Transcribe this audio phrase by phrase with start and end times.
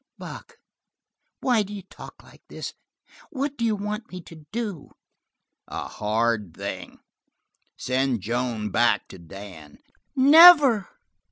[0.17, 0.57] "Buck,
[1.41, 2.73] why do you talk like this?
[3.29, 4.93] What do you want me to do?"
[5.67, 7.01] "A hard thing.
[7.77, 9.77] Send Joan back to Dan."
[10.15, 10.89] "Never!"